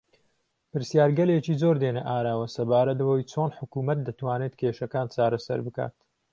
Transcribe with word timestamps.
پرسیارگەلێکی 0.71 1.59
زۆر 1.61 1.75
دێنە 1.81 2.01
ئاراوە 2.09 2.47
سەبارەت 2.55 2.97
بەوەی 3.01 3.27
چۆن 3.31 3.49
حکوومەت 3.59 3.99
دەتوانێت 4.07 4.53
کێشەکان 4.59 5.07
چارەسەر 5.15 5.59
بکات 5.67 5.95